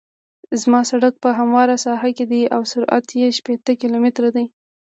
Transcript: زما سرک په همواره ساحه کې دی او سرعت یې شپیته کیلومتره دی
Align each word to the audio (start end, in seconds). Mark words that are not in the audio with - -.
زما 0.61 0.81
سرک 0.89 1.13
په 1.23 1.29
همواره 1.39 1.75
ساحه 1.85 2.09
کې 2.17 2.25
دی 2.31 2.41
او 2.55 2.61
سرعت 2.71 3.07
یې 3.19 3.27
شپیته 3.37 3.73
کیلومتره 3.81 4.29
دی 4.35 4.45